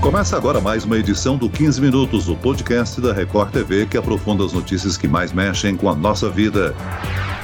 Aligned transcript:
Começa 0.00 0.34
agora 0.34 0.62
mais 0.62 0.82
uma 0.86 0.96
edição 0.96 1.36
do 1.36 1.50
15 1.50 1.78
Minutos, 1.78 2.26
o 2.26 2.34
podcast 2.34 2.98
da 3.02 3.12
Record 3.12 3.50
TV 3.50 3.84
que 3.84 3.98
aprofunda 3.98 4.42
as 4.42 4.50
notícias 4.50 4.96
que 4.96 5.06
mais 5.06 5.30
mexem 5.30 5.76
com 5.76 5.90
a 5.90 5.94
nossa 5.94 6.30
vida. 6.30 6.74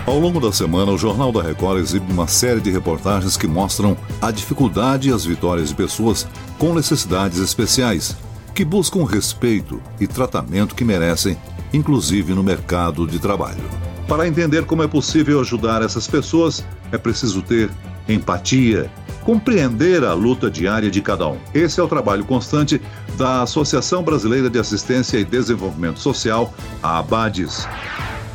Ao 0.06 0.18
longo 0.18 0.40
da 0.40 0.50
semana, 0.50 0.90
o 0.90 0.96
Jornal 0.96 1.30
da 1.30 1.42
Record 1.42 1.80
exibe 1.80 2.10
uma 2.10 2.26
série 2.26 2.62
de 2.62 2.70
reportagens 2.70 3.36
que 3.36 3.46
mostram 3.46 3.94
a 4.22 4.30
dificuldade 4.30 5.10
e 5.10 5.12
as 5.12 5.22
vitórias 5.22 5.68
de 5.68 5.74
pessoas 5.74 6.26
com 6.58 6.72
necessidades 6.72 7.38
especiais, 7.38 8.16
que 8.54 8.64
buscam 8.64 9.04
respeito 9.04 9.78
e 10.00 10.06
tratamento 10.06 10.74
que 10.74 10.84
merecem, 10.84 11.36
inclusive 11.74 12.32
no 12.32 12.42
mercado 12.42 13.06
de 13.06 13.18
trabalho. 13.18 13.62
Para 14.08 14.26
entender 14.26 14.64
como 14.64 14.82
é 14.82 14.88
possível 14.88 15.40
ajudar 15.40 15.82
essas 15.82 16.06
pessoas, 16.06 16.64
é 16.90 16.96
preciso 16.96 17.42
ter 17.42 17.68
empatia, 18.08 18.90
compreender 19.26 20.04
a 20.04 20.14
luta 20.14 20.48
diária 20.48 20.88
de 20.88 21.02
cada 21.02 21.26
um. 21.26 21.36
Esse 21.52 21.80
é 21.80 21.82
o 21.82 21.88
trabalho 21.88 22.24
constante 22.24 22.80
da 23.18 23.42
Associação 23.42 24.04
Brasileira 24.04 24.48
de 24.48 24.56
Assistência 24.56 25.18
e 25.18 25.24
Desenvolvimento 25.24 25.98
Social, 25.98 26.54
a 26.80 26.98
ABADES. 26.98 27.66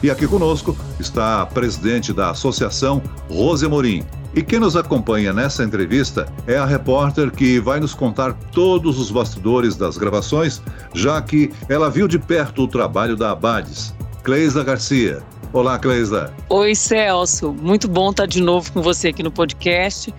E 0.03 0.11
aqui 0.11 0.27
conosco 0.27 0.75
está 0.99 1.43
a 1.43 1.45
presidente 1.45 2.11
da 2.11 2.31
associação, 2.31 3.01
Rose 3.29 3.65
Morim. 3.69 4.03
E 4.35 4.41
quem 4.41 4.59
nos 4.59 4.75
acompanha 4.75 5.31
nessa 5.31 5.63
entrevista 5.63 6.27
é 6.45 6.57
a 6.57 6.65
repórter 6.65 7.31
que 7.31 7.57
vai 7.61 7.79
nos 7.79 7.93
contar 7.93 8.33
todos 8.51 8.99
os 8.99 9.09
bastidores 9.09 9.77
das 9.77 9.97
gravações, 9.97 10.61
já 10.93 11.21
que 11.21 11.53
ela 11.69 11.89
viu 11.89 12.05
de 12.05 12.19
perto 12.19 12.63
o 12.63 12.67
trabalho 12.67 13.15
da 13.15 13.31
Abades. 13.31 13.95
Cleisa 14.23 14.61
Garcia. 14.61 15.23
Olá, 15.53 15.79
Cleisa. 15.79 16.33
Oi, 16.49 16.75
Celso. 16.75 17.53
Muito 17.53 17.87
bom 17.87 18.11
estar 18.11 18.25
de 18.25 18.41
novo 18.41 18.71
com 18.71 18.81
você 18.81 19.09
aqui 19.09 19.21
no 19.21 19.31
podcast 19.31 20.13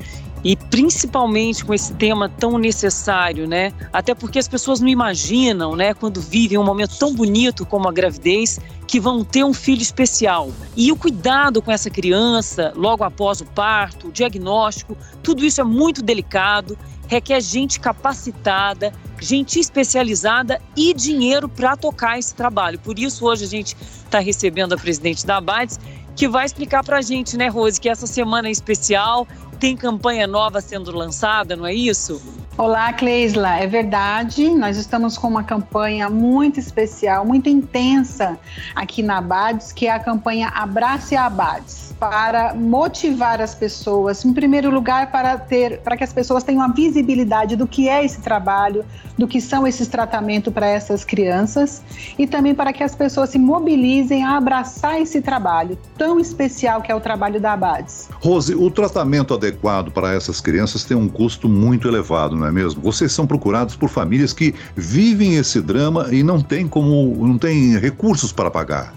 e 0.45 0.57
principalmente 0.57 1.65
com 1.65 1.73
esse 1.73 1.95
tema 1.95 2.29
tão 2.29 2.59
necessário, 2.59 3.47
né? 3.47 3.73
Até 3.93 4.15
porque 4.15 4.39
as 4.39 4.49
pessoas 4.49 4.81
não 4.81 4.89
imaginam, 4.89 5.77
né, 5.77 5.95
quando 5.95 6.21
vivem 6.21 6.59
um 6.59 6.65
momento 6.65 6.97
tão 6.99 7.15
bonito 7.15 7.65
como 7.65 7.89
a 7.89 7.93
gravidez, 7.93 8.59
que 8.87 8.99
vão 8.99 9.25
ter 9.25 9.45
um 9.45 9.55
filho 9.55 9.81
especial. 9.81 10.51
E 10.77 10.91
o 10.91 10.97
cuidado 10.97 11.63
com 11.63 11.71
essa 11.71 11.89
criança 11.89 12.73
logo 12.77 13.05
após 13.05 13.41
o 13.41 13.47
parto, 13.47 14.09
o 14.09 14.13
diagnóstico, 14.13 14.97
tudo 15.23 15.45
isso 15.45 15.61
é 15.61 15.65
muito 15.65 16.03
delicado, 16.03 16.77
requer 17.07 17.41
gente 17.41 17.79
capacitada, 17.79 18.93
gente 19.21 19.61
especializada 19.61 20.61
e 20.77 20.93
dinheiro 20.93 21.49
para 21.49 21.77
tocar 21.77 22.19
esse 22.19 22.35
trabalho. 22.35 22.79
Por 22.81 22.99
isso 22.99 23.25
hoje 23.25 23.45
a 23.45 23.49
gente 23.49 23.77
está 24.05 24.19
recebendo 24.19 24.73
a 24.73 24.77
presidente 24.77 25.25
da 25.25 25.37
Abades, 25.37 25.79
que 26.15 26.29
vai 26.29 26.45
explicar 26.45 26.85
para 26.85 26.99
a 26.99 27.03
gente, 27.03 27.37
né, 27.37 27.49
Rose, 27.49 27.81
que 27.81 27.89
essa 27.89 28.07
semana 28.07 28.49
é 28.49 28.51
especial 28.51 29.27
tem 29.63 29.77
campanha 29.77 30.27
nova 30.27 30.61
sendo 30.61 30.91
lançada, 30.91 31.55
não 31.55 31.65
é 31.65 31.73
isso? 31.73 32.21
Olá, 32.59 32.93
Cleisla. 32.93 33.57
É 33.57 33.67
verdade. 33.67 34.51
Nós 34.55 34.77
estamos 34.77 35.17
com 35.17 35.27
uma 35.27 35.43
campanha 35.43 36.11
muito 36.11 36.61
especial, 36.61 37.25
muito 37.25 37.49
intensa 37.49 38.39
aqui 38.75 39.03
na 39.03 39.19
Abades, 39.19 39.73
que 39.73 39.87
é 39.87 39.91
a 39.91 39.99
campanha 39.99 40.49
Abrace 40.49 41.17
a 41.17 41.27
Abades 41.27 41.93
para 42.03 42.53
motivar 42.53 43.41
as 43.41 43.55
pessoas, 43.55 44.25
em 44.25 44.33
primeiro 44.33 44.69
lugar, 44.71 45.13
para 45.13 45.39
ter, 45.39 45.79
para 45.83 45.97
que 45.97 46.03
as 46.03 46.13
pessoas 46.13 46.43
tenham 46.43 46.61
a 46.61 46.67
visibilidade 46.67 47.55
do 47.55 47.65
que 47.65 47.89
é 47.89 48.05
esse 48.05 48.21
trabalho, 48.21 48.85
do 49.17 49.29
que 49.29 49.41
são 49.41 49.65
esses 49.69 49.87
tratamentos 49.87 50.53
para 50.53 50.67
essas 50.67 51.05
crianças, 51.05 51.81
e 52.19 52.27
também 52.27 52.57
para 52.57 52.73
que 52.73 52.83
as 52.83 52.93
pessoas 52.93 53.31
se 53.31 53.39
mobilizem 53.39 54.25
a 54.25 54.37
abraçar 54.37 55.01
esse 55.01 55.21
trabalho 55.21 55.79
tão 55.97 56.19
especial 56.19 56.83
que 56.83 56.91
é 56.91 56.95
o 56.95 57.01
trabalho 57.01 57.41
da 57.41 57.53
Abades. 57.53 58.09
Rose, 58.21 58.53
o 58.53 58.69
tratamento 58.69 59.33
adequado 59.33 59.93
para 59.93 60.13
essas 60.13 60.41
crianças 60.41 60.83
tem 60.83 60.97
um 60.97 61.09
custo 61.09 61.49
muito 61.49 61.87
elevado, 61.87 62.37
não 62.43 62.49
é 62.49 62.53
mesmo? 62.53 62.83
Vocês 62.83 63.13
são 63.13 63.27
procurados 63.27 63.77
por 63.77 63.89
famílias 63.89 64.33
que 64.33 64.55
vivem 64.75 65.37
esse 65.37 65.61
drama 65.61 66.09
e 66.11 66.23
não 66.23 66.41
têm 66.41 66.67
como, 66.67 67.27
não 67.27 67.39
têm 67.39 67.79
recursos 67.79 68.33
para 68.33 68.51
pagar. 68.51 68.93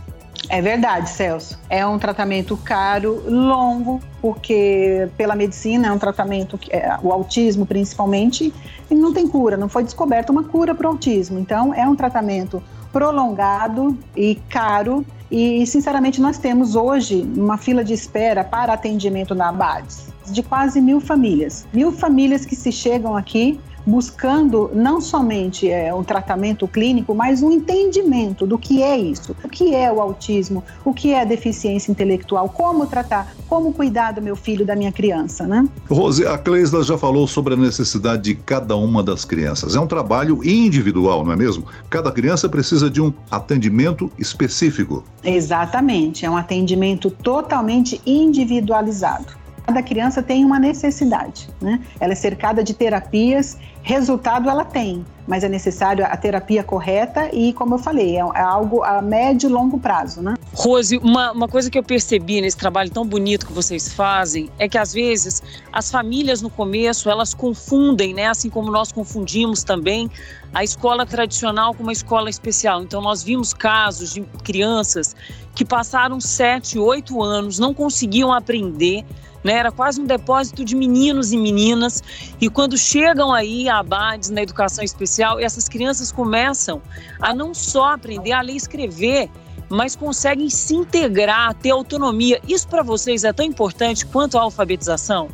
É 0.49 0.61
verdade, 0.61 1.09
Celso. 1.09 1.57
É 1.69 1.85
um 1.85 1.97
tratamento 1.97 2.55
caro, 2.57 3.23
longo, 3.27 3.99
porque 4.21 5.07
pela 5.17 5.35
medicina 5.35 5.87
é 5.87 5.91
um 5.91 5.97
tratamento 5.97 6.57
que 6.57 6.71
é, 6.71 6.97
o 7.01 7.11
autismo 7.11 7.65
principalmente 7.65 8.53
e 8.89 8.95
não 8.95 9.11
tem 9.11 9.27
cura, 9.27 9.57
não 9.57 9.67
foi 9.67 9.83
descoberta 9.83 10.31
uma 10.31 10.43
cura 10.43 10.75
para 10.75 10.87
o 10.87 10.91
autismo. 10.91 11.39
Então 11.39 11.73
é 11.73 11.87
um 11.87 11.95
tratamento 11.95 12.61
prolongado 12.91 13.97
e 14.15 14.35
caro 14.49 15.05
e 15.31 15.65
sinceramente 15.65 16.21
nós 16.21 16.37
temos 16.37 16.75
hoje 16.75 17.27
uma 17.35 17.57
fila 17.57 17.83
de 17.83 17.93
espera 17.93 18.43
para 18.43 18.73
atendimento 18.73 19.33
na 19.33 19.49
ABADES 19.49 20.14
de 20.31 20.43
quase 20.43 20.81
mil 20.81 20.99
famílias, 20.99 21.67
mil 21.73 21.91
famílias 21.91 22.45
que 22.45 22.55
se 22.55 22.71
chegam 22.71 23.15
aqui 23.15 23.59
buscando 23.85 24.71
não 24.73 24.99
somente 24.99 25.69
é, 25.69 25.93
um 25.93 26.03
tratamento 26.03 26.67
clínico, 26.67 27.13
mas 27.13 27.43
um 27.43 27.51
entendimento 27.51 28.47
do 28.47 28.57
que 28.57 28.81
é 28.81 28.97
isso, 28.97 29.35
o 29.43 29.47
que 29.47 29.75
é 29.75 29.91
o 29.91 30.01
autismo, 30.01 30.63
o 30.83 30.93
que 30.93 31.13
é 31.13 31.21
a 31.21 31.25
deficiência 31.25 31.91
intelectual, 31.91 32.49
como 32.49 32.87
tratar, 32.87 33.33
como 33.47 33.71
cuidar 33.71 34.13
do 34.13 34.21
meu 34.21 34.35
filho, 34.35 34.65
da 34.65 34.75
minha 34.75 34.91
criança, 34.91 35.45
né? 35.45 35.67
Rose, 35.89 36.25
a 36.25 36.37
Cleisla 36.37 36.83
já 36.83 36.97
falou 36.97 37.27
sobre 37.27 37.53
a 37.53 37.57
necessidade 37.57 38.23
de 38.23 38.35
cada 38.35 38.75
uma 38.75 39.03
das 39.03 39.23
crianças. 39.23 39.75
É 39.75 39.79
um 39.79 39.87
trabalho 39.87 40.43
individual, 40.43 41.23
não 41.23 41.33
é 41.33 41.35
mesmo? 41.35 41.65
Cada 41.89 42.11
criança 42.11 42.49
precisa 42.49 42.89
de 42.89 43.01
um 43.01 43.13
atendimento 43.29 44.11
específico. 44.17 45.03
Exatamente, 45.23 46.25
é 46.25 46.29
um 46.29 46.37
atendimento 46.37 47.11
totalmente 47.11 48.01
individualizado. 48.05 49.44
Cada 49.65 49.81
criança 49.81 50.21
tem 50.21 50.45
uma 50.45 50.59
necessidade, 50.59 51.49
né? 51.59 51.79
Ela 51.99 52.13
é 52.13 52.15
cercada 52.15 52.63
de 52.63 52.73
terapias, 52.73 53.57
resultado 53.81 54.49
ela 54.49 54.63
tem, 54.63 55.03
mas 55.27 55.43
é 55.43 55.49
necessário 55.49 56.05
a 56.05 56.15
terapia 56.15 56.63
correta 56.63 57.29
e, 57.33 57.51
como 57.53 57.75
eu 57.75 57.79
falei, 57.79 58.15
é, 58.15 58.19
é 58.19 58.41
algo 58.41 58.83
a 58.83 59.01
médio 59.01 59.49
e 59.49 59.51
longo 59.51 59.79
prazo, 59.79 60.21
né? 60.21 60.35
Rose, 60.53 60.97
uma, 60.97 61.31
uma 61.31 61.47
coisa 61.47 61.69
que 61.69 61.77
eu 61.77 61.83
percebi 61.83 62.41
nesse 62.41 62.57
trabalho 62.57 62.89
tão 62.89 63.05
bonito 63.05 63.45
que 63.47 63.53
vocês 63.53 63.91
fazem 63.91 64.49
é 64.59 64.69
que 64.69 64.77
às 64.77 64.93
vezes 64.93 65.41
as 65.73 65.89
famílias 65.89 66.41
no 66.41 66.49
começo 66.49 67.09
elas 67.09 67.33
confundem, 67.33 68.13
né? 68.13 68.27
Assim 68.27 68.49
como 68.49 68.71
nós 68.71 68.91
confundimos 68.91 69.63
também 69.63 70.09
a 70.53 70.63
escola 70.63 71.05
tradicional 71.05 71.73
com 71.73 71.83
uma 71.83 71.91
escola 71.91 72.29
especial. 72.29 72.83
Então 72.83 73.01
nós 73.01 73.23
vimos 73.23 73.53
casos 73.53 74.13
de 74.13 74.21
crianças 74.43 75.15
que 75.53 75.65
passaram 75.65 76.21
sete, 76.21 76.77
oito 76.77 77.21
anos, 77.21 77.59
não 77.59 77.73
conseguiam 77.73 78.31
aprender 78.31 79.05
né? 79.45 79.53
Era 79.53 79.71
quase 79.71 80.01
um 80.01 80.05
depósito 80.05 80.65
de 80.65 80.75
meninos 80.75 81.31
e 81.31 81.37
meninas. 81.37 82.01
E 82.41 82.49
quando 82.49 82.75
chegam 82.75 83.31
aí 83.31 83.69
a 83.69 83.77
abades 83.77 84.31
na 84.31 84.41
educação 84.41 84.83
especial, 84.83 85.14
essas 85.39 85.67
crianças 85.67 86.11
começam 86.11 86.81
a 87.19 87.33
não 87.33 87.53
só 87.53 87.93
aprender 87.93 88.31
a 88.31 88.41
ler 88.41 88.53
e 88.53 88.57
escrever, 88.57 89.29
mas 89.69 89.95
conseguem 89.95 90.49
se 90.49 90.75
integrar, 90.75 91.53
ter 91.55 91.71
autonomia. 91.71 92.39
Isso 92.47 92.67
para 92.67 92.83
vocês 92.83 93.23
é 93.23 93.33
tão 93.33 93.45
importante 93.45 94.05
quanto 94.05 94.37
a 94.37 94.41
alfabetização? 94.41 95.29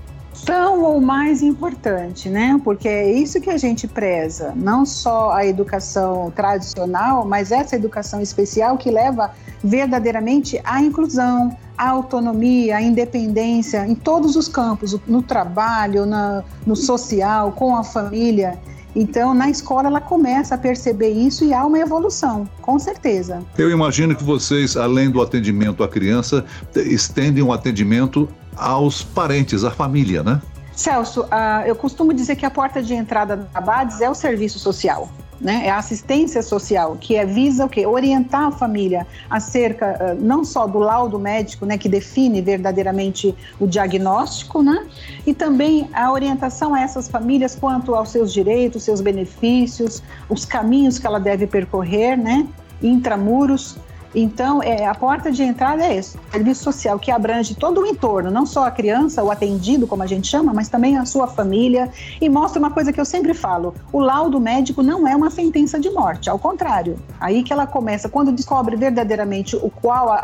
tão 0.46 0.84
ou 0.84 1.02
mais 1.02 1.42
importante, 1.42 2.30
né? 2.30 2.60
Porque 2.64 2.88
é 2.88 3.12
isso 3.12 3.40
que 3.40 3.50
a 3.50 3.58
gente 3.58 3.88
preza, 3.88 4.54
não 4.56 4.86
só 4.86 5.32
a 5.32 5.46
educação 5.46 6.32
tradicional, 6.32 7.26
mas 7.26 7.52
essa 7.52 7.76
educação 7.76 8.22
especial 8.22 8.78
que 8.78 8.90
leva 8.90 9.32
verdadeiramente 9.64 10.60
à 10.64 10.82
inclusão, 10.82 11.56
à 11.78 11.90
autonomia, 11.90 12.78
à 12.78 12.82
independência 12.82 13.86
em 13.86 13.96
todos 13.96 14.36
os 14.36 14.48
campos, 14.48 14.98
no 15.06 15.22
trabalho, 15.22 16.06
na, 16.06 16.44
no 16.66 16.76
social, 16.76 17.52
com 17.52 17.76
a 17.76 17.84
família. 17.84 18.58
Então, 18.96 19.34
na 19.34 19.50
escola, 19.50 19.88
ela 19.88 20.02
começa 20.02 20.56
a 20.56 20.58
perceber 20.58 21.10
isso 21.10 21.46
e 21.46 21.54
há 21.54 21.66
uma 21.66 21.80
evolução, 21.80 22.48
com 22.62 22.78
certeza. 22.78 23.42
Eu 23.58 23.72
imagino 23.72 24.16
que 24.16 24.24
vocês, 24.24 24.76
além 24.76 25.10
do 25.10 25.22
atendimento 25.22 25.84
à 25.84 25.88
criança, 25.88 26.46
estendem 26.76 27.42
o 27.42 27.48
um 27.48 27.54
atendimento 27.54 28.28
aos 28.56 29.02
parentes, 29.02 29.64
à 29.64 29.72
família, 29.72 30.24
né? 30.24 30.42
Celso, 30.74 31.22
uh, 31.22 31.66
eu 31.66 31.76
costumo 31.76 32.14
dizer 32.14 32.36
que 32.36 32.46
a 32.46 32.50
porta 32.50 32.82
de 32.82 32.94
entrada 32.94 33.38
da 33.38 33.46
Abades 33.54 34.02
é 34.02 34.10
o 34.10 34.16
serviço 34.16 34.58
social. 34.58 35.10
Né? 35.42 35.64
É 35.66 35.72
a 35.72 35.78
assistência 35.78 36.44
social, 36.44 36.96
que 37.00 37.16
é, 37.16 37.26
visa 37.26 37.66
o 37.66 37.70
quê? 37.70 37.84
Orientar 37.84 38.44
a 38.44 38.52
família 38.52 39.08
acerca 39.28 39.98
uh, 40.14 40.24
não 40.24 40.46
só 40.46 40.68
do 40.68 40.78
laudo 40.78 41.18
médico, 41.18 41.66
né, 41.66 41.80
que 41.80 41.90
define 41.90 42.42
verdadeiramente 42.44 43.36
o 43.60 43.66
diagnóstico, 43.66 44.62
né? 44.62 44.86
E 45.26 45.34
também 45.34 45.90
a 45.94 46.12
orientação 46.12 46.76
a 46.76 46.82
essas 46.82 47.08
famílias 47.08 47.56
quanto 47.56 47.96
aos 47.96 48.10
seus 48.10 48.32
direitos, 48.32 48.84
seus 48.84 49.02
benefícios, 49.02 50.04
os 50.30 50.46
caminhos 50.46 51.00
que 51.00 51.08
ela 51.08 51.20
deve 51.20 51.48
percorrer, 51.48 52.16
né? 52.16 52.48
Intramuros 52.80 53.78
então, 54.14 54.62
é, 54.62 54.86
a 54.86 54.94
porta 54.94 55.32
de 55.32 55.42
entrada 55.42 55.84
é 55.84 55.98
isso, 55.98 56.18
serviço 56.32 56.64
social 56.64 57.00
que 57.00 57.10
abrange 57.10 57.56
todo 57.56 57.82
o 57.82 57.86
entorno, 57.86 58.30
não 58.30 58.46
só 58.46 58.66
a 58.66 58.72
criança, 58.72 59.24
o 59.24 59.32
atendido, 59.32 59.88
como 59.88 60.04
a 60.04 60.08
gente 60.08 60.28
chama, 60.28 60.54
mas 60.54 60.68
também 60.68 60.98
a 60.98 61.06
sua 61.06 61.28
família, 61.28 61.90
e 62.20 62.30
mostra 62.30 62.60
uma 62.60 62.72
coisa 62.72 62.92
que 62.92 63.00
eu 63.00 63.06
sempre 63.06 63.34
falo: 63.34 63.74
o 63.92 64.00
laudo 64.00 64.40
médico 64.40 64.84
não 64.84 65.08
é 65.08 65.16
uma 65.16 65.30
sentença 65.30 65.80
de 65.80 65.90
morte, 65.90 66.30
ao 66.30 66.38
contrário. 66.38 66.98
Aí 67.20 67.44
que 67.44 67.54
ela 67.54 67.66
começa, 67.66 68.10
quando 68.10 68.32
descobre 68.32 68.76
verdadeiramente 68.76 69.56
o 69.56 69.70
qual 69.70 70.10
a, 70.10 70.16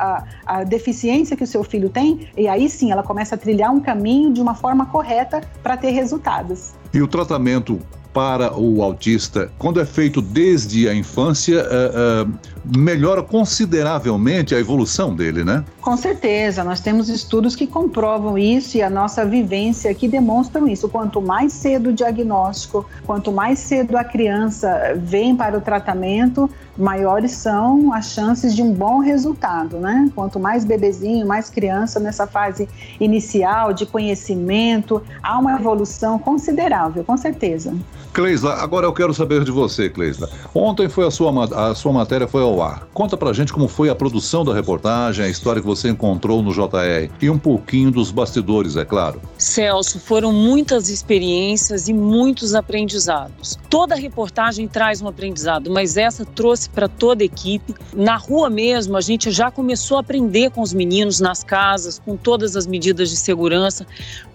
a, 0.46 0.58
a 0.60 0.64
deficiência 0.64 1.38
que 1.38 1.44
o 1.44 1.48
seu 1.48 1.64
filho 1.64 1.90
tem, 1.90 2.30
e 2.36 2.48
aí 2.48 2.70
sim 2.70 2.92
ela 2.92 3.04
começa 3.04 3.36
a 3.36 3.38
trilhar 3.38 3.72
um 3.72 3.80
caminho 3.80 4.34
de 4.34 4.42
uma 4.42 4.54
forma 4.54 4.86
correta 4.86 5.42
para 5.64 5.78
ter 5.78 5.92
resultados. 5.92 6.74
E 6.94 7.02
o 7.02 7.08
tratamento 7.08 7.80
para 8.18 8.60
o 8.60 8.82
autista, 8.82 9.52
quando 9.60 9.80
é 9.80 9.86
feito 9.86 10.24
desde 10.24 10.90
a 10.90 10.96
infância, 10.96 11.64
uh, 11.64 12.26
uh, 12.28 12.80
melhora 12.80 13.22
consideravelmente 13.22 14.56
a 14.56 14.60
evolução 14.60 15.16
dele, 15.16 15.44
né? 15.44 15.64
Com 15.80 15.96
certeza, 15.96 16.64
nós 16.64 16.82
temos 16.82 17.10
estudos 17.10 17.56
que 17.56 17.68
comprovam 17.68 18.36
isso 18.36 18.76
e 18.76 18.82
a 18.82 18.90
nossa 18.90 19.24
vivência 19.24 19.94
que 19.94 20.08
demonstram 20.08 20.68
isso. 20.68 20.90
Quanto 20.90 21.22
mais 21.22 21.54
cedo 21.54 21.92
o 21.92 21.94
diagnóstico, 21.94 22.88
quanto 23.06 23.32
mais 23.32 23.60
cedo 23.60 23.96
a 23.96 24.04
criança 24.04 24.96
vem 24.98 25.36
para 25.36 25.56
o 25.56 25.62
tratamento, 25.62 26.50
maiores 26.76 27.32
são 27.32 27.94
as 27.94 28.12
chances 28.12 28.56
de 28.56 28.62
um 28.62 28.74
bom 28.74 29.00
resultado, 29.00 29.78
né? 29.78 30.10
Quanto 30.16 30.40
mais 30.40 30.66
bebezinho, 30.66 31.26
mais 31.26 31.50
criança 31.50 32.00
nessa 32.00 32.26
fase 32.26 32.68
inicial 33.00 33.74
de 33.74 33.86
conhecimento, 33.86 35.02
há 35.22 35.38
uma 35.38 35.54
evolução 35.54 36.20
considerável, 36.20 37.04
com 37.04 37.16
certeza. 37.16 37.74
Cleisla, 38.18 38.56
agora 38.56 38.88
eu 38.88 38.94
quero 38.94 39.14
saber 39.14 39.44
de 39.44 39.52
você, 39.52 39.92
Cleisla. 39.92 40.28
Ontem 40.52 40.90
foi 40.90 41.06
a 41.06 41.12
sua, 41.12 41.32
a 41.70 41.76
sua 41.76 41.94
matéria 41.94 42.28
foi 42.28 42.42
ao 42.42 42.60
ar. 42.64 42.88
Conta 42.92 43.16
pra 43.16 43.32
gente 43.32 43.54
como 43.54 43.68
foi 43.68 43.92
a 43.92 43.96
produção 43.96 44.44
da 44.44 44.56
reportagem, 44.56 45.24
a 45.24 45.30
história 45.30 45.62
que 45.62 45.68
você 45.68 45.90
encontrou 45.90 46.42
no 46.42 46.52
JR 46.52 47.12
e 47.22 47.30
um 47.30 47.38
pouquinho 47.38 47.92
dos 47.92 48.10
bastidores, 48.10 48.76
é 48.76 48.84
claro. 48.84 49.22
Celso, 49.38 50.00
foram 50.00 50.34
muitas 50.34 50.90
experiências 50.90 51.88
e 51.88 51.94
muitos 51.94 52.56
aprendizados. 52.56 53.60
Toda 53.70 53.94
reportagem 53.94 54.68
traz 54.68 55.00
um 55.00 55.08
aprendizado, 55.08 55.70
mas 55.70 55.96
essa 55.96 56.26
trouxe 56.26 56.72
para 56.72 56.88
toda 56.88 57.22
a 57.22 57.26
equipe. 57.26 57.76
Na 57.96 58.16
rua 58.16 58.50
mesmo, 58.50 58.98
a 58.98 59.02
gente 59.02 59.30
já 59.30 59.52
começou 59.52 59.98
a 59.98 60.00
aprender 60.00 60.50
com 60.50 60.62
os 60.62 60.74
meninos 60.74 61.20
nas 61.20 61.44
casas, 61.44 62.02
com 62.04 62.18
todas 62.18 62.56
as 62.56 62.66
medidas 62.66 63.12
de 63.12 63.16
segurança, 63.16 63.86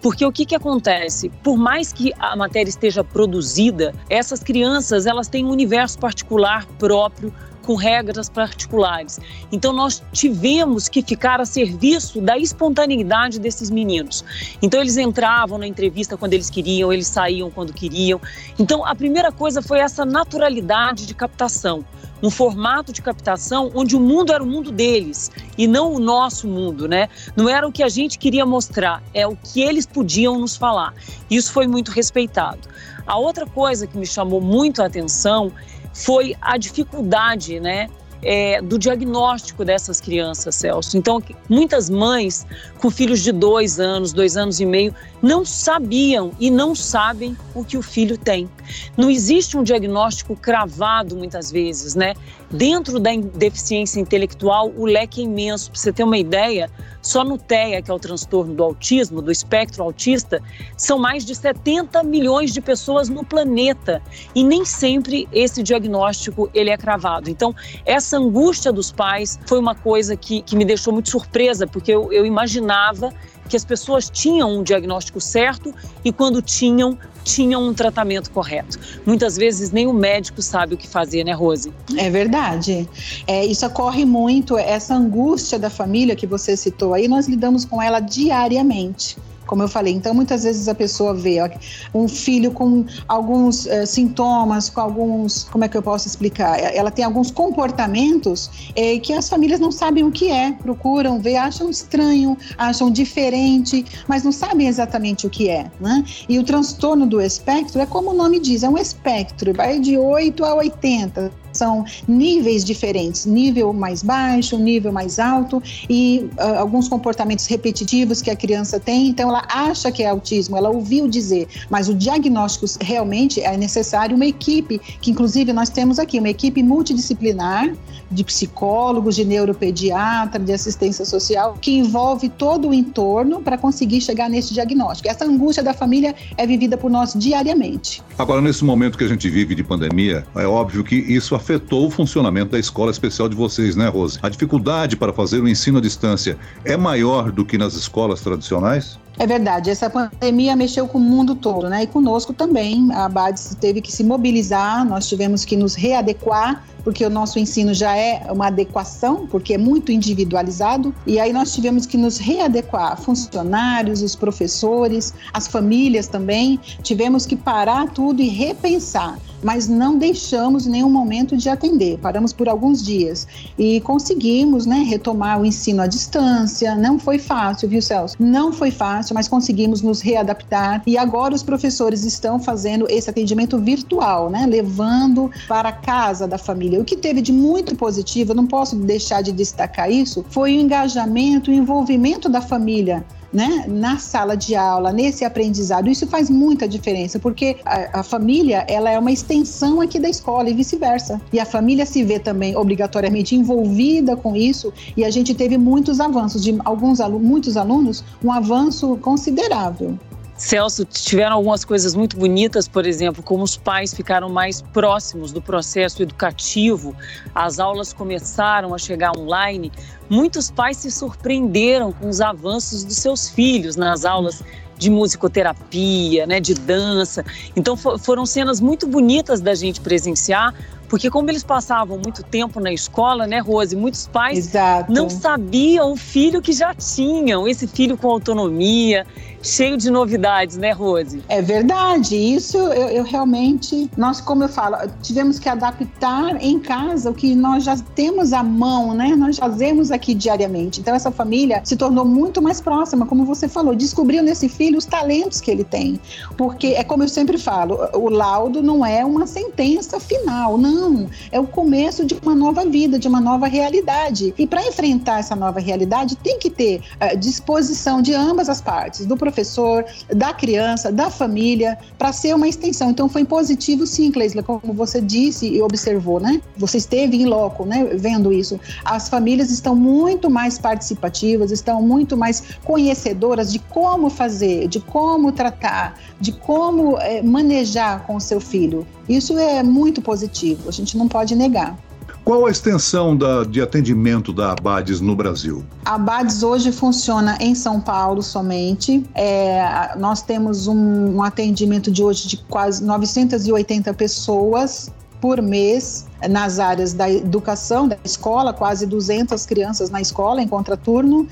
porque 0.01 0.25
o 0.25 0.31
que, 0.31 0.45
que 0.45 0.55
acontece? 0.55 1.29
Por 1.43 1.57
mais 1.57 1.91
que 1.91 2.13
a 2.17 2.33
matéria 2.37 2.69
esteja 2.69 3.03
produzida, 3.03 3.72
vida, 3.73 3.93
essas 4.09 4.41
crianças 4.41 5.05
elas 5.05 5.27
têm 5.27 5.45
um 5.45 5.49
universo 5.49 5.97
particular 5.97 6.65
próprio 6.77 7.33
com 7.63 7.75
regras 7.75 8.29
particulares. 8.29 9.19
Então 9.51 9.73
nós 9.73 10.03
tivemos 10.11 10.87
que 10.87 11.01
ficar 11.01 11.41
a 11.41 11.45
serviço 11.45 12.21
da 12.21 12.37
espontaneidade 12.37 13.39
desses 13.39 13.69
meninos. 13.69 14.23
Então 14.61 14.79
eles 14.79 14.97
entravam 14.97 15.57
na 15.57 15.67
entrevista 15.67 16.17
quando 16.17 16.33
eles 16.33 16.49
queriam, 16.49 16.93
eles 16.93 17.07
saíam 17.07 17.49
quando 17.49 17.73
queriam. 17.73 18.21
Então 18.59 18.85
a 18.85 18.93
primeira 18.93 19.31
coisa 19.31 19.61
foi 19.61 19.79
essa 19.79 20.05
naturalidade 20.05 21.05
de 21.05 21.13
captação 21.13 21.83
um 22.23 22.29
formato 22.29 22.93
de 22.93 23.01
captação 23.01 23.69
onde 23.75 23.97
o 23.97 23.99
mundo 23.99 24.31
era 24.31 24.41
o 24.41 24.47
mundo 24.47 24.71
deles 24.71 25.29
e 25.57 25.67
não 25.67 25.93
o 25.93 25.99
nosso 25.99 26.47
mundo, 26.47 26.87
né? 26.87 27.09
Não 27.35 27.49
era 27.49 27.67
o 27.67 27.71
que 27.71 27.83
a 27.83 27.89
gente 27.89 28.17
queria 28.17 28.45
mostrar, 28.45 29.03
é 29.13 29.27
o 29.27 29.35
que 29.35 29.61
eles 29.61 29.85
podiam 29.85 30.39
nos 30.39 30.55
falar. 30.55 30.93
Isso 31.29 31.51
foi 31.51 31.67
muito 31.67 31.91
respeitado. 31.91 32.69
A 33.05 33.17
outra 33.17 33.45
coisa 33.45 33.85
que 33.85 33.97
me 33.97 34.05
chamou 34.05 34.39
muito 34.39 34.81
a 34.81 34.85
atenção 34.85 35.51
foi 35.93 36.35
a 36.41 36.57
dificuldade, 36.57 37.59
né? 37.59 37.89
É, 38.25 38.61
do 38.61 38.79
diagnóstico 38.79 39.65
dessas 39.65 39.99
crianças, 39.99 40.55
Celso. 40.55 40.97
Então, 40.97 41.21
muitas 41.49 41.89
mães 41.89 42.47
com 42.79 42.89
filhos 42.89 43.19
de 43.21 43.33
dois 43.33 43.81
anos, 43.81 44.13
dois 44.13 44.37
anos 44.37 44.61
e 44.61 44.65
meio, 44.65 44.95
não 45.21 45.43
sabiam 45.43 46.31
e 46.39 46.49
não 46.49 46.73
sabem 46.73 47.35
o 47.53 47.65
que 47.65 47.77
o 47.77 47.81
filho 47.81 48.17
tem. 48.17 48.49
Não 48.95 49.09
existe 49.09 49.57
um 49.57 49.63
diagnóstico 49.63 50.37
cravado 50.37 51.17
muitas 51.17 51.51
vezes, 51.51 51.95
né? 51.95 52.13
Dentro 52.53 52.99
da 52.99 53.09
deficiência 53.33 53.99
intelectual, 53.99 54.71
o 54.77 54.85
leque 54.85 55.21
é 55.21 55.23
imenso. 55.23 55.71
Para 55.71 55.79
você 55.79 55.91
ter 55.91 56.03
uma 56.03 56.19
ideia, 56.19 56.69
só 57.01 57.23
no 57.23 57.35
TEA, 57.35 57.81
que 57.81 57.89
é 57.89 57.93
o 57.93 57.97
transtorno 57.97 58.53
do 58.53 58.63
autismo, 58.63 59.23
do 59.23 59.31
espectro 59.31 59.83
autista, 59.83 60.39
são 60.77 60.99
mais 60.99 61.25
de 61.25 61.33
70 61.33 62.03
milhões 62.03 62.53
de 62.53 62.61
pessoas 62.61 63.09
no 63.09 63.25
planeta 63.25 64.03
e 64.35 64.43
nem 64.43 64.63
sempre 64.65 65.27
esse 65.33 65.63
diagnóstico 65.63 66.47
ele 66.53 66.69
é 66.69 66.77
cravado. 66.77 67.27
Então, 67.27 67.55
essa 67.87 68.17
angústia 68.17 68.71
dos 68.71 68.91
pais 68.91 69.39
foi 69.47 69.57
uma 69.57 69.73
coisa 69.73 70.15
que, 70.15 70.43
que 70.43 70.55
me 70.55 70.63
deixou 70.63 70.93
muito 70.93 71.09
surpresa, 71.09 71.65
porque 71.65 71.91
eu, 71.91 72.13
eu 72.13 72.23
imaginava 72.23 73.11
que 73.47 73.55
as 73.55 73.65
pessoas 73.65 74.09
tinham 74.09 74.59
um 74.59 74.63
diagnóstico 74.63 75.19
certo 75.19 75.73
e 76.03 76.11
quando 76.11 76.41
tinham, 76.41 76.97
tinham 77.23 77.67
um 77.67 77.73
tratamento 77.73 78.31
correto. 78.31 78.79
Muitas 79.05 79.35
vezes 79.35 79.71
nem 79.71 79.87
o 79.87 79.93
médico 79.93 80.41
sabe 80.41 80.75
o 80.75 80.77
que 80.77 80.87
fazer, 80.87 81.23
né, 81.23 81.33
Rose? 81.33 81.73
É 81.97 82.09
verdade. 82.09 82.87
É, 83.27 83.45
isso 83.45 83.65
ocorre 83.65 84.05
muito, 84.05 84.57
essa 84.57 84.95
angústia 84.95 85.59
da 85.59 85.69
família 85.69 86.15
que 86.15 86.27
você 86.27 86.55
citou 86.57 86.93
aí, 86.93 87.07
nós 87.07 87.27
lidamos 87.27 87.65
com 87.65 87.81
ela 87.81 87.99
diariamente 87.99 89.17
como 89.45 89.63
eu 89.63 89.67
falei. 89.67 89.93
Então, 89.93 90.13
muitas 90.13 90.43
vezes 90.43 90.67
a 90.67 90.75
pessoa 90.75 91.13
vê 91.13 91.41
ó, 91.41 91.49
um 91.93 92.07
filho 92.07 92.51
com 92.51 92.85
alguns 93.07 93.65
uh, 93.65 93.85
sintomas, 93.85 94.69
com 94.69 94.81
alguns, 94.81 95.45
como 95.51 95.63
é 95.63 95.67
que 95.67 95.77
eu 95.77 95.81
posso 95.81 96.07
explicar? 96.07 96.57
Ela 96.59 96.91
tem 96.91 97.05
alguns 97.05 97.31
comportamentos 97.31 98.71
eh, 98.75 98.99
que 98.99 99.13
as 99.13 99.29
famílias 99.29 99.59
não 99.59 99.71
sabem 99.71 100.03
o 100.03 100.11
que 100.11 100.29
é, 100.29 100.51
procuram 100.51 101.19
ver, 101.19 101.37
acham 101.37 101.69
estranho, 101.69 102.37
acham 102.57 102.91
diferente, 102.91 103.85
mas 104.07 104.23
não 104.23 104.31
sabem 104.31 104.67
exatamente 104.67 105.27
o 105.27 105.29
que 105.29 105.49
é, 105.49 105.69
né? 105.79 106.03
E 106.27 106.39
o 106.39 106.43
transtorno 106.43 107.05
do 107.05 107.21
espectro 107.21 107.81
é 107.81 107.85
como 107.85 108.11
o 108.11 108.13
nome 108.13 108.39
diz, 108.39 108.63
é 108.63 108.69
um 108.69 108.77
espectro, 108.77 109.53
vai 109.53 109.79
de 109.79 109.97
8 109.97 110.43
a 110.43 110.55
80 110.55 111.42
são 111.53 111.85
níveis 112.07 112.63
diferentes, 112.63 113.25
nível 113.25 113.73
mais 113.73 114.03
baixo, 114.03 114.57
nível 114.57 114.91
mais 114.91 115.19
alto 115.19 115.61
e 115.89 116.29
uh, 116.37 116.59
alguns 116.59 116.87
comportamentos 116.87 117.45
repetitivos 117.47 118.21
que 118.21 118.29
a 118.29 118.35
criança 118.35 118.79
tem. 118.79 119.07
Então, 119.07 119.29
ela 119.29 119.43
acha 119.49 119.91
que 119.91 120.03
é 120.03 120.09
autismo, 120.09 120.57
ela 120.57 120.69
ouviu 120.69 121.07
dizer, 121.07 121.47
mas 121.69 121.87
o 121.89 121.93
diagnóstico 121.93 122.65
realmente 122.81 123.41
é 123.41 123.55
necessário 123.57 124.15
uma 124.15 124.25
equipe, 124.25 124.79
que 125.01 125.11
inclusive 125.11 125.53
nós 125.53 125.69
temos 125.69 125.99
aqui 125.99 126.19
uma 126.19 126.29
equipe 126.29 126.61
multidisciplinar 126.63 127.73
de 128.09 128.23
psicólogos, 128.23 129.15
de 129.15 129.25
neuropediatra, 129.25 130.39
de 130.39 130.53
assistência 130.53 131.03
social, 131.05 131.57
que 131.59 131.77
envolve 131.77 132.29
todo 132.29 132.69
o 132.69 132.73
entorno 132.73 133.41
para 133.41 133.57
conseguir 133.57 134.01
chegar 134.01 134.29
nesse 134.29 134.53
diagnóstico. 134.53 135.09
Essa 135.09 135.25
angústia 135.25 135.63
da 135.63 135.73
família 135.73 136.15
é 136.37 136.45
vivida 136.45 136.77
por 136.77 136.91
nós 136.91 137.13
diariamente. 137.15 138.01
Agora, 138.17 138.41
nesse 138.41 138.63
momento 138.63 138.97
que 138.97 139.03
a 139.03 139.07
gente 139.07 139.29
vive 139.29 139.55
de 139.55 139.63
pandemia, 139.63 140.25
é 140.35 140.45
óbvio 140.45 140.83
que 140.83 140.95
isso 140.95 141.35
afetou 141.43 141.85
o 141.85 141.91
funcionamento 141.91 142.51
da 142.51 142.59
escola 142.59 142.89
especial 142.89 143.27
de 143.27 143.35
vocês, 143.35 143.75
né, 143.75 143.89
Rose? 143.89 144.17
A 144.21 144.29
dificuldade 144.29 144.95
para 144.95 145.11
fazer 145.11 145.41
o 145.41 145.47
ensino 145.47 145.77
à 145.77 145.81
distância 145.81 146.37
é 146.63 146.77
maior 146.77 147.31
do 147.31 147.43
que 147.43 147.57
nas 147.57 147.73
escolas 147.73 148.21
tradicionais? 148.21 148.97
É 149.17 149.27
verdade, 149.27 149.69
essa 149.69 149.89
pandemia 149.89 150.55
mexeu 150.55 150.87
com 150.87 150.97
o 150.97 151.01
mundo 151.01 151.35
todo, 151.35 151.69
né? 151.69 151.83
E 151.83 151.87
conosco 151.87 152.33
também. 152.33 152.91
A 152.93 153.07
BADES 153.07 153.55
teve 153.61 153.79
que 153.79 153.91
se 153.91 154.03
mobilizar, 154.03 154.83
nós 154.85 155.07
tivemos 155.07 155.45
que 155.45 155.55
nos 155.55 155.75
readequar, 155.75 156.63
porque 156.83 157.05
o 157.05 157.09
nosso 157.09 157.37
ensino 157.37 157.73
já 157.73 157.95
é 157.95 158.25
uma 158.31 158.47
adequação, 158.47 159.27
porque 159.27 159.53
é 159.53 159.57
muito 159.57 159.91
individualizado. 159.91 160.93
E 161.05 161.19
aí 161.19 161.31
nós 161.31 161.53
tivemos 161.53 161.85
que 161.85 161.95
nos 161.95 162.17
readequar, 162.17 162.99
funcionários, 162.99 164.01
os 164.01 164.15
professores, 164.15 165.13
as 165.31 165.47
famílias 165.47 166.07
também. 166.07 166.59
Tivemos 166.81 167.25
que 167.25 167.35
parar 167.35 167.91
tudo 167.91 168.21
e 168.21 168.27
repensar 168.27 169.17
mas 169.43 169.67
não 169.67 169.97
deixamos 169.97 170.65
nenhum 170.65 170.89
momento 170.89 171.35
de 171.35 171.49
atender. 171.49 171.99
Paramos 171.99 172.31
por 172.31 172.47
alguns 172.47 172.81
dias 172.81 173.27
e 173.57 173.81
conseguimos 173.81 174.65
né, 174.65 174.77
retomar 174.77 175.41
o 175.41 175.45
ensino 175.45 175.81
à 175.81 175.87
distância. 175.87 176.75
Não 176.75 176.97
foi 176.97 177.19
fácil, 177.19 177.67
viu, 177.67 177.81
Celso? 177.81 178.15
Não 178.17 178.53
foi 178.53 178.71
fácil, 178.71 179.02
mas 179.11 179.27
conseguimos 179.27 179.81
nos 179.81 180.01
readaptar. 180.01 180.83
E 180.85 180.97
agora 180.97 181.33
os 181.33 181.41
professores 181.41 182.03
estão 182.03 182.39
fazendo 182.39 182.85
esse 182.89 183.09
atendimento 183.09 183.57
virtual, 183.57 184.29
né, 184.29 184.45
levando 184.45 185.31
para 185.47 185.69
a 185.69 185.71
casa 185.71 186.27
da 186.27 186.37
família. 186.37 186.79
O 186.79 186.85
que 186.85 186.95
teve 186.95 187.21
de 187.21 187.33
muito 187.33 187.75
positivo, 187.75 188.31
eu 188.31 188.35
não 188.35 188.45
posso 188.45 188.75
deixar 188.75 189.23
de 189.23 189.31
destacar 189.31 189.91
isso, 189.91 190.23
foi 190.29 190.55
o 190.55 190.59
engajamento, 190.59 191.49
o 191.49 191.53
envolvimento 191.53 192.29
da 192.29 192.41
família 192.41 193.03
né, 193.33 193.65
na 193.67 193.97
sala 193.97 194.37
de 194.37 194.55
aula, 194.55 194.91
nesse 194.91 195.25
aprendizado. 195.25 195.89
Isso 195.89 196.05
faz 196.05 196.29
muita 196.29 196.67
diferença, 196.67 197.17
porque 197.19 197.57
a, 197.65 197.99
a, 197.99 198.03
família 198.03 198.65
ela 198.67 198.89
é 198.89 198.99
uma 198.99 199.11
extensão 199.11 199.81
aqui 199.81 199.99
da 199.99 200.09
escola 200.09 200.49
e 200.49 200.53
vice-versa. 200.53 201.19
E 201.31 201.39
a 201.39 201.45
família 201.45 201.85
se 201.85 202.03
vê 202.03 202.19
também 202.19 202.55
obrigatoriamente 202.55 203.35
envolvida 203.35 204.15
com 204.15 204.35
isso. 204.35 204.71
E 204.95 205.03
a 205.03 205.09
gente 205.09 205.33
teve 205.33 205.57
muitos 205.57 205.99
avanços 205.99 206.43
de 206.43 206.55
alguns 206.63 207.01
alunos, 207.01 207.27
muitos 207.27 207.57
alunos, 207.57 208.03
um 208.23 208.31
avanço 208.31 208.95
considerável. 208.97 209.97
Celso, 210.43 210.83
tiveram 210.83 211.37
algumas 211.37 211.63
coisas 211.63 211.95
muito 211.95 212.17
bonitas, 212.17 212.67
por 212.67 212.85
exemplo, 212.85 213.23
como 213.23 213.45
os 213.45 213.55
pais 213.55 213.93
ficaram 213.93 214.27
mais 214.27 214.61
próximos 214.61 215.31
do 215.31 215.41
processo 215.41 216.03
educativo, 216.03 216.93
as 217.33 217.59
aulas 217.59 217.93
começaram 217.93 218.75
a 218.75 218.77
chegar 218.77 219.17
online. 219.17 219.71
Muitos 220.09 220.51
pais 220.51 220.75
se 220.75 220.91
surpreenderam 220.91 221.93
com 221.93 222.09
os 222.09 222.19
avanços 222.19 222.83
dos 222.83 222.97
seus 222.97 223.29
filhos 223.29 223.77
nas 223.77 224.03
aulas 224.03 224.43
de 224.77 224.89
musicoterapia, 224.89 226.27
né, 226.27 226.41
de 226.41 226.53
dança. 226.53 227.23
Então 227.55 227.77
foram 227.77 228.25
cenas 228.25 228.59
muito 228.59 228.85
bonitas 228.85 229.39
da 229.39 229.55
gente 229.55 229.79
presenciar, 229.79 230.53
Porque 230.93 231.09
como 231.09 231.27
eles 231.31 231.43
passavam 231.43 231.97
muito 231.97 232.21
tempo 232.21 232.59
na 232.59 232.71
escola, 232.71 233.25
né, 233.25 233.39
Rose, 233.39 233.75
muitos 233.75 234.05
pais 234.05 234.37
Exato. 234.37 234.93
não 234.93 235.09
sabiam 235.09 235.93
o 235.93 235.95
filho 235.95 236.39
que 236.39 236.53
já 236.53 236.71
tinham, 236.75 237.47
esse 237.47 237.65
filho 237.65 237.97
com 237.97 238.11
autonomia, 238.11 239.03
cheio 239.41 239.75
de 239.75 239.91
novidades, 239.91 240.55
né, 240.55 240.71
Rose? 240.71 241.21
É 241.27 241.41
verdade. 241.41 242.15
Isso 242.15 242.57
eu, 242.57 242.89
eu, 242.89 243.03
realmente, 243.03 243.89
nós, 243.97 244.21
como 244.21 244.43
eu 244.43 244.47
falo, 244.47 244.77
tivemos 245.01 245.37
que 245.37 245.49
adaptar 245.49 246.41
em 246.41 246.59
casa 246.59 247.09
o 247.09 247.13
que 247.13 247.35
nós 247.35 247.63
já 247.63 247.75
temos 247.95 248.31
à 248.31 248.41
mão, 248.41 248.93
né? 248.93 249.15
Nós 249.15 249.37
fazemos 249.37 249.91
aqui 249.91 250.13
diariamente. 250.13 250.79
Então, 250.79 250.95
essa 250.95 251.11
família 251.11 251.61
se 251.63 251.75
tornou 251.75 252.05
muito 252.05 252.41
mais 252.41 252.61
próxima, 252.61 253.05
como 253.05 253.25
você 253.25 253.47
falou, 253.47 253.75
descobriu 253.75 254.23
nesse 254.23 254.47
filho 254.47 254.77
os 254.77 254.85
talentos 254.85 255.41
que 255.41 255.51
ele 255.51 255.63
tem. 255.63 255.99
Porque 256.37 256.67
é 256.67 256.83
como 256.83 257.03
eu 257.03 257.09
sempre 257.09 257.37
falo, 257.37 257.79
o 257.93 258.09
laudo 258.09 258.63
não 258.63 258.85
é 258.85 259.03
uma 259.03 259.27
sentença 259.27 259.99
final, 259.99 260.57
não. 260.57 260.82
É 261.31 261.39
o 261.39 261.47
começo 261.47 262.05
de 262.05 262.15
uma 262.21 262.35
nova 262.35 262.65
vida, 262.65 262.99
de 262.99 263.07
uma 263.07 263.21
nova 263.21 263.47
realidade. 263.47 264.33
E 264.37 264.45
para 264.47 264.65
enfrentar 264.65 265.19
essa 265.19 265.35
nova 265.35 265.59
realidade, 265.59 266.15
tem 266.15 266.37
que 266.39 266.49
ter 266.49 266.81
uh, 267.01 267.17
disposição 267.17 268.01
de 268.01 268.13
ambas 268.13 268.49
as 268.49 268.61
partes, 268.61 269.05
do 269.05 269.17
professor, 269.17 269.85
da 270.13 270.33
criança, 270.33 270.91
da 270.91 271.09
família, 271.09 271.77
para 271.97 272.11
ser 272.11 272.35
uma 272.35 272.47
extensão. 272.47 272.89
Então 272.89 273.07
foi 273.07 273.25
positivo 273.25 273.85
sim, 273.85 274.11
Cleisla, 274.11 274.43
como 274.43 274.73
você 274.73 275.01
disse 275.01 275.47
e 275.47 275.61
observou, 275.61 276.19
né? 276.19 276.41
Você 276.57 276.77
esteve 276.77 277.17
em 277.17 277.25
loco, 277.25 277.65
né, 277.65 277.85
vendo 277.95 278.31
isso. 278.31 278.59
As 278.83 279.09
famílias 279.09 279.51
estão 279.51 279.75
muito 279.75 280.29
mais 280.29 280.57
participativas, 280.57 281.51
estão 281.51 281.81
muito 281.81 282.17
mais 282.17 282.43
conhecedoras 282.63 283.51
de 283.51 283.59
como 283.59 284.09
fazer, 284.09 284.67
de 284.67 284.79
como 284.79 285.31
tratar, 285.31 285.99
de 286.19 286.31
como 286.31 286.97
é, 286.99 287.21
manejar 287.21 288.05
com 288.05 288.15
o 288.15 288.21
seu 288.21 288.39
filho. 288.39 288.85
Isso 289.07 289.37
é 289.37 289.61
muito 289.63 290.01
positivo, 290.01 290.69
a 290.69 290.71
gente 290.71 290.97
não 290.97 291.07
pode 291.07 291.35
negar. 291.35 291.77
Qual 292.23 292.45
a 292.45 292.51
extensão 292.51 293.17
da, 293.17 293.43
de 293.43 293.61
atendimento 293.61 294.31
da 294.31 294.53
Abades 294.53 295.01
no 295.01 295.13
Brasil? 295.13 295.63
A 295.83 295.95
Abades 295.95 296.41
hoje 296.41 296.71
funciona 296.71 297.37
em 297.41 297.53
São 297.53 297.81
Paulo 297.81 298.21
somente. 298.21 299.03
É, 299.13 299.93
nós 299.97 300.21
temos 300.21 300.67
um, 300.67 301.15
um 301.15 301.23
atendimento 301.23 301.91
de 301.91 302.01
hoje 302.01 302.29
de 302.29 302.37
quase 302.37 302.81
980 302.83 303.93
pessoas 303.93 304.89
por 305.23 305.41
mês 305.41 306.05
nas 306.29 306.59
áreas 306.59 306.91
da 306.91 307.09
educação, 307.09 307.87
da 307.87 307.97
escola, 308.03 308.51
quase 308.51 308.85
200 308.85 309.45
crianças 309.45 309.89
na 309.89 310.01
escola 310.01 310.41
em 310.41 310.47
contraturno, 310.49 311.21
uh, 311.21 311.27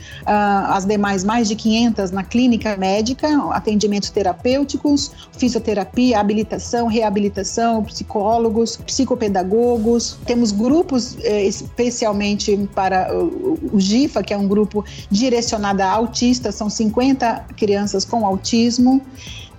as 0.69 0.85
demais 0.85 1.25
mais 1.25 1.49
de 1.49 1.57
500 1.57 2.09
na 2.09 2.23
clínica 2.23 2.77
médica, 2.77 3.27
atendimentos 3.51 4.09
terapêuticos, 4.09 5.11
fisioterapia, 5.37 6.21
habilitação, 6.21 6.87
reabilitação, 6.87 7.83
psicólogos, 7.83 8.77
psicopedagogos. 8.77 10.17
Temos 10.25 10.53
grupos 10.53 11.17
eh, 11.23 11.43
especialmente 11.45 12.55
para 12.73 13.13
o 13.13 13.77
GIFA, 13.77 14.23
que 14.23 14.33
é 14.33 14.37
um 14.37 14.47
grupo 14.47 14.85
direcionado 15.09 15.83
a 15.83 15.89
autistas, 15.91 16.55
são 16.55 16.69
50 16.69 17.45
crianças 17.57 18.05
com 18.05 18.25
autismo. 18.25 19.01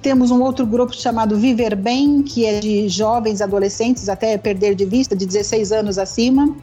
Temos 0.03 0.33
um 0.33 0.43
outro 0.43 0.67
grupo 0.67 0.93
chamado 0.93 1.37
Viver 1.37 1.77
Bem, 1.77 2.23
que 2.23 2.45
é 2.45 2.59
de 2.59 2.89
jovens, 2.89 3.41
adolescentes, 3.41 4.09
até 4.09 4.37
perder 4.37 4.75
de 4.75 4.85
vista, 4.85 5.15
de 5.15 5.25
16 5.25 5.71
anos 5.71 5.97
acima. 5.97 6.57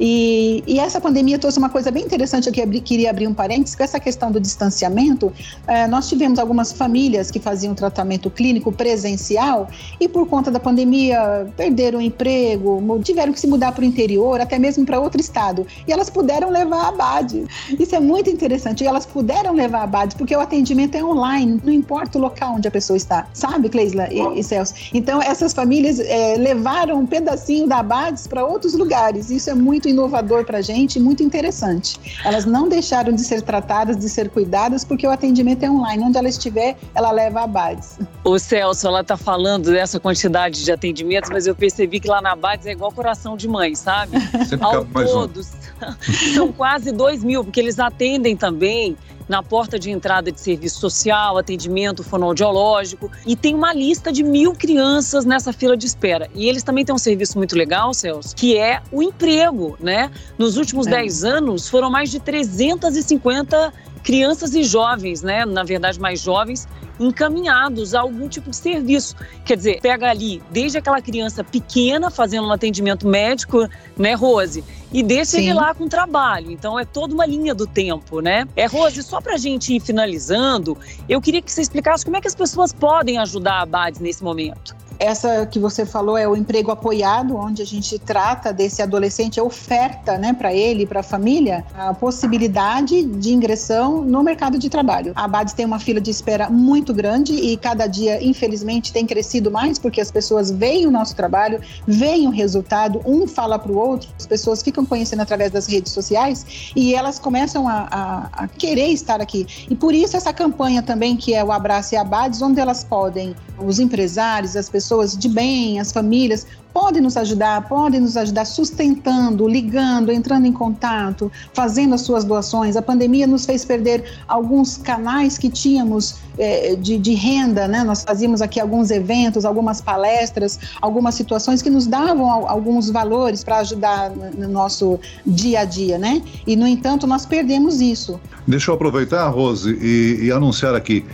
E, 0.00 0.64
e 0.66 0.80
essa 0.80 0.98
pandemia 0.98 1.38
trouxe 1.38 1.58
uma 1.58 1.68
coisa 1.68 1.90
bem 1.90 2.02
interessante, 2.02 2.48
eu 2.48 2.82
queria 2.82 3.10
abrir 3.10 3.26
um 3.26 3.34
parênteses, 3.34 3.76
com 3.76 3.82
essa 3.82 4.00
questão 4.00 4.32
do 4.32 4.40
distanciamento. 4.40 5.30
Eh, 5.66 5.86
nós 5.86 6.08
tivemos 6.08 6.38
algumas 6.38 6.72
famílias 6.72 7.30
que 7.30 7.38
faziam 7.38 7.74
tratamento 7.74 8.30
clínico 8.30 8.72
presencial 8.72 9.68
e, 10.00 10.08
por 10.08 10.26
conta 10.26 10.50
da 10.50 10.58
pandemia, 10.58 11.46
perderam 11.58 11.98
o 11.98 12.02
emprego, 12.02 12.80
tiveram 13.04 13.34
que 13.34 13.40
se 13.40 13.46
mudar 13.46 13.72
para 13.72 13.82
o 13.82 13.84
interior, 13.84 14.40
até 14.40 14.58
mesmo 14.58 14.86
para 14.86 14.98
outro 14.98 15.20
estado. 15.20 15.66
E 15.86 15.92
elas 15.92 16.08
puderam 16.08 16.48
levar 16.48 16.88
a 16.88 16.92
BAD. 16.92 17.44
Isso 17.78 17.94
é 17.94 18.00
muito 18.00 18.30
interessante. 18.30 18.82
E 18.82 18.86
elas 18.86 19.04
puderam 19.04 19.54
levar 19.54 19.82
a 19.82 19.86
BAD 19.86 20.16
porque 20.16 20.34
o 20.34 20.40
atendimento 20.40 20.94
é 20.94 21.04
online, 21.04 21.60
não 21.62 21.72
importa 21.72 22.16
o 22.16 22.20
local 22.20 22.54
onde 22.54 22.66
a 22.66 22.77
pessoa 22.78 22.96
está, 22.96 23.26
sabe, 23.32 23.68
Cleisla 23.68 24.08
e, 24.12 24.38
e 24.38 24.42
Celso? 24.42 24.74
Então, 24.94 25.20
essas 25.20 25.52
famílias 25.52 25.98
é, 25.98 26.36
levaram 26.36 27.00
um 27.00 27.06
pedacinho 27.06 27.66
da 27.66 27.78
Abades 27.78 28.26
para 28.26 28.44
outros 28.44 28.74
lugares. 28.74 29.30
Isso 29.30 29.50
é 29.50 29.54
muito 29.54 29.88
inovador 29.88 30.44
para 30.44 30.58
a 30.58 30.62
gente, 30.62 31.00
muito 31.00 31.22
interessante. 31.22 31.98
Elas 32.24 32.44
não 32.44 32.68
deixaram 32.68 33.12
de 33.12 33.22
ser 33.22 33.42
tratadas, 33.42 33.96
de 33.96 34.08
ser 34.08 34.30
cuidadas, 34.30 34.84
porque 34.84 35.06
o 35.06 35.10
atendimento 35.10 35.64
é 35.64 35.70
online. 35.70 36.04
Onde 36.04 36.18
ela 36.18 36.28
estiver, 36.28 36.76
ela 36.94 37.10
leva 37.10 37.40
a 37.40 37.44
Abades. 37.44 37.98
O 38.24 38.38
Celso, 38.38 38.86
ela 38.86 39.00
está 39.00 39.16
falando 39.16 39.70
dessa 39.70 39.98
quantidade 39.98 40.64
de 40.64 40.70
atendimentos, 40.70 41.30
mas 41.30 41.46
eu 41.46 41.54
percebi 41.54 41.98
que 42.00 42.08
lá 42.08 42.20
na 42.20 42.32
Abades 42.32 42.66
é 42.66 42.72
igual 42.72 42.92
coração 42.92 43.36
de 43.36 43.48
mãe, 43.48 43.74
sabe? 43.74 44.18
Ao 44.60 44.84
todos, 44.84 45.48
um. 45.48 46.34
são 46.34 46.52
quase 46.52 46.92
dois 46.92 47.24
mil, 47.24 47.42
porque 47.42 47.60
eles 47.60 47.78
atendem 47.78 48.36
também 48.36 48.96
na 49.28 49.42
porta 49.42 49.78
de 49.78 49.90
entrada 49.90 50.32
de 50.32 50.40
serviço 50.40 50.80
social, 50.80 51.36
atendimento 51.36 52.02
fonoaudiológico, 52.02 53.10
e 53.26 53.36
tem 53.36 53.54
uma 53.54 53.72
lista 53.72 54.10
de 54.10 54.22
mil 54.22 54.52
crianças 54.52 55.24
nessa 55.24 55.52
fila 55.52 55.76
de 55.76 55.86
espera. 55.86 56.28
E 56.34 56.48
eles 56.48 56.62
também 56.62 56.84
têm 56.84 56.94
um 56.94 56.98
serviço 56.98 57.36
muito 57.36 57.56
legal, 57.56 57.92
Celso, 57.92 58.34
que 58.34 58.56
é 58.56 58.80
o 58.90 59.02
emprego, 59.02 59.76
né? 59.80 60.10
Nos 60.38 60.56
últimos 60.56 60.86
é. 60.86 60.90
10 60.90 61.24
anos, 61.24 61.68
foram 61.68 61.90
mais 61.90 62.10
de 62.10 62.18
350 62.20 63.72
crianças 64.02 64.54
e 64.54 64.62
jovens, 64.62 65.22
né? 65.22 65.44
Na 65.44 65.62
verdade, 65.62 66.00
mais 66.00 66.20
jovens, 66.20 66.66
encaminhados 66.98 67.94
a 67.94 68.00
algum 68.00 68.28
tipo 68.28 68.50
de 68.50 68.56
serviço. 68.56 69.14
Quer 69.44 69.56
dizer, 69.56 69.80
pega 69.80 70.08
ali 70.08 70.42
desde 70.50 70.78
aquela 70.78 71.00
criança 71.00 71.44
pequena 71.44 72.10
fazendo 72.10 72.48
um 72.48 72.52
atendimento 72.52 73.06
médico, 73.06 73.68
né, 73.96 74.14
Rose? 74.14 74.64
E 74.92 75.02
deixa 75.02 75.32
Sim. 75.32 75.44
ele 75.44 75.54
lá 75.54 75.74
com 75.74 75.86
trabalho. 75.88 76.50
Então 76.50 76.78
é 76.78 76.84
toda 76.84 77.14
uma 77.14 77.26
linha 77.26 77.54
do 77.54 77.66
tempo, 77.66 78.20
né? 78.20 78.46
É, 78.56 78.66
Rose, 78.66 79.02
só 79.02 79.20
pra 79.20 79.36
gente 79.36 79.74
ir 79.74 79.80
finalizando, 79.80 80.76
eu 81.08 81.20
queria 81.20 81.42
que 81.42 81.52
você 81.52 81.60
explicasse 81.60 82.04
como 82.04 82.16
é 82.16 82.20
que 82.20 82.28
as 82.28 82.34
pessoas 82.34 82.72
podem 82.72 83.18
ajudar 83.18 83.60
a 83.60 83.66
BADS 83.66 84.00
nesse 84.00 84.24
momento. 84.24 84.74
Essa 84.98 85.46
que 85.46 85.58
você 85.58 85.86
falou 85.86 86.16
é 86.18 86.26
o 86.26 86.34
emprego 86.34 86.70
apoiado, 86.70 87.36
onde 87.36 87.62
a 87.62 87.66
gente 87.66 87.98
trata 87.98 88.52
desse 88.52 88.82
adolescente, 88.82 89.40
oferta 89.40 90.18
né, 90.18 90.32
para 90.32 90.52
ele 90.52 90.86
para 90.86 91.00
a 91.00 91.02
família 91.02 91.64
a 91.74 91.94
possibilidade 91.94 93.04
de 93.04 93.32
ingressão 93.32 94.02
no 94.02 94.22
mercado 94.22 94.58
de 94.58 94.68
trabalho. 94.68 95.12
A 95.14 95.24
Abades 95.24 95.54
tem 95.54 95.64
uma 95.64 95.78
fila 95.78 96.00
de 96.00 96.10
espera 96.10 96.50
muito 96.50 96.92
grande 96.92 97.32
e 97.32 97.56
cada 97.56 97.86
dia, 97.86 98.22
infelizmente, 98.24 98.92
tem 98.92 99.06
crescido 99.06 99.50
mais 99.50 99.78
porque 99.78 100.00
as 100.00 100.10
pessoas 100.10 100.50
veem 100.50 100.86
o 100.86 100.90
nosso 100.90 101.14
trabalho, 101.14 101.60
veem 101.86 102.26
o 102.26 102.30
resultado, 102.30 103.00
um 103.06 103.26
fala 103.26 103.58
para 103.58 103.70
o 103.70 103.76
outro, 103.76 104.08
as 104.18 104.26
pessoas 104.26 104.62
ficam 104.62 104.84
conhecendo 104.84 105.20
através 105.20 105.52
das 105.52 105.66
redes 105.66 105.92
sociais 105.92 106.72
e 106.74 106.94
elas 106.94 107.18
começam 107.18 107.68
a, 107.68 107.88
a, 107.90 108.44
a 108.44 108.48
querer 108.48 108.88
estar 108.88 109.20
aqui. 109.20 109.46
E 109.70 109.76
por 109.76 109.94
isso 109.94 110.16
essa 110.16 110.32
campanha 110.32 110.82
também, 110.82 111.16
que 111.16 111.34
é 111.34 111.44
o 111.44 111.52
Abraço 111.52 111.94
e 111.94 111.96
Abades, 111.96 112.42
onde 112.42 112.58
elas 112.58 112.82
podem, 112.82 113.34
os 113.60 113.78
empresários, 113.78 114.56
as 114.56 114.68
pessoas, 114.68 115.16
de 115.16 115.28
bem, 115.28 115.80
as 115.80 115.92
famílias, 115.92 116.46
podem 116.78 117.02
nos 117.02 117.16
ajudar, 117.16 117.68
podem 117.68 117.98
nos 117.98 118.16
ajudar 118.16 118.44
sustentando, 118.44 119.48
ligando, 119.48 120.12
entrando 120.12 120.46
em 120.46 120.52
contato, 120.52 121.30
fazendo 121.52 121.92
as 121.92 122.02
suas 122.02 122.22
doações. 122.22 122.76
A 122.76 122.82
pandemia 122.82 123.26
nos 123.26 123.44
fez 123.44 123.64
perder 123.64 124.04
alguns 124.28 124.76
canais 124.76 125.36
que 125.36 125.50
tínhamos 125.50 126.18
é, 126.38 126.76
de, 126.76 126.96
de, 126.96 127.14
renda, 127.14 127.66
né? 127.66 127.82
Nós 127.82 128.04
fazíamos 128.04 128.40
aqui 128.40 128.60
alguns 128.60 128.92
eventos, 128.92 129.44
algumas 129.44 129.80
palestras, 129.80 130.60
algumas 130.80 131.16
situações 131.16 131.60
que 131.60 131.68
nos 131.68 131.88
davam 131.88 132.48
alguns 132.48 132.90
valores 132.90 133.42
para 133.42 133.58
ajudar 133.58 134.10
no 134.10 134.46
nosso 134.46 135.00
dia 135.26 135.60
a 135.60 135.64
dia, 135.64 135.98
né? 135.98 136.22
E, 136.46 136.54
no 136.54 136.64
entanto, 136.64 137.08
nós 137.08 137.26
perdemos 137.26 137.80
isso. 137.80 138.20
Deixa 138.46 138.70
eu 138.70 138.76
aproveitar, 138.76 139.28
Rose, 139.30 139.76
e, 139.82 140.26
e 140.26 140.30
anunciar 140.30 140.76
aqui, 140.76 141.04